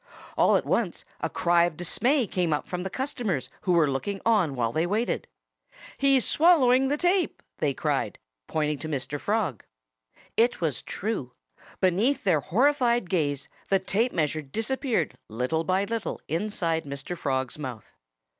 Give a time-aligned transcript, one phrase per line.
[0.35, 4.55] All at once a cry of dismay came from the customers who were looking on
[4.55, 5.27] while they waited.
[5.95, 8.17] "He's swallowing the tape!" they cried,
[8.47, 9.19] pointing to Mr.
[9.19, 9.63] Frog.
[10.35, 11.33] It was true.
[11.81, 17.15] Beneath their horrified gaze the tape measure disappeared little by little inside Mr.
[17.15, 17.93] Frog's mouth.